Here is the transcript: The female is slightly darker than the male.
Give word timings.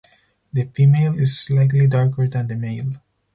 The 0.51 0.63
female 0.63 1.13
is 1.13 1.39
slightly 1.39 1.85
darker 1.85 2.25
than 2.27 2.47
the 2.47 2.55
male. 2.55 2.89